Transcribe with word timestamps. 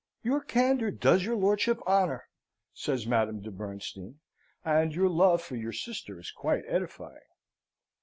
"Your 0.23 0.41
candour 0.43 0.89
does 0.89 1.25
your 1.25 1.35
lordship 1.35 1.79
honour," 1.85 2.27
says 2.73 3.05
Madame 3.05 3.39
de 3.39 3.51
Bernstein, 3.51 4.19
"and 4.65 4.95
your 4.95 5.09
love 5.09 5.43
for 5.43 5.55
your 5.55 5.73
sister 5.73 6.19
is 6.19 6.31
quite 6.31 6.63
edifying!" 6.67 7.21